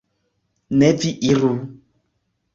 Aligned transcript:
Ne 0.81 0.89
vi 1.03 1.11
iru! 1.29 1.53